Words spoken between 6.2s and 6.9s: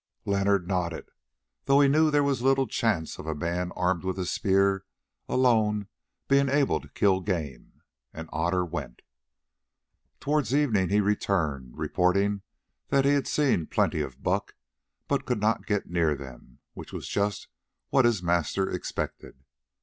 being able to